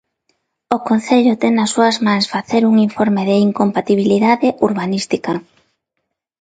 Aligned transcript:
O 0.75 0.77
Concello 0.89 1.33
ten 1.41 1.53
nas 1.55 1.71
súas 1.75 1.97
mans 2.05 2.25
facer 2.33 2.61
un 2.71 2.75
informe 2.87 3.21
de 3.29 3.35
incompatibilidade 3.47 4.47
urbanística. 4.67 5.33